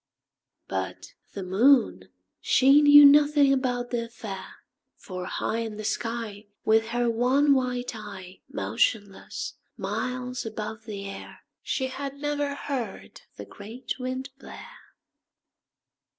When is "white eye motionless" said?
7.53-9.57